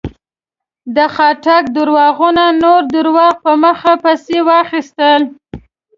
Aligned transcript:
د 0.95 0.97
خاټک 1.15 1.63
درواغو 1.75 2.27
نور 2.63 2.81
درواغ 2.95 3.33
په 3.43 3.51
مخه 3.63 3.93
پسې 4.03 4.37
واخيستل. 4.49 5.21